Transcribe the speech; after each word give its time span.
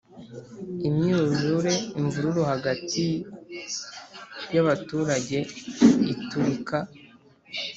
imyuzure 0.87 1.73
imvururu 1.99 2.41
hagati 2.51 3.05
y 4.53 4.57
abaturage 4.63 5.37
iturika 6.13 6.77